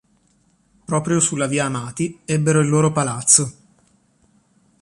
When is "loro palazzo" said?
2.67-3.53